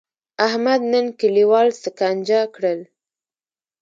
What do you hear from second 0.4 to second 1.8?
احمد نن کلیوال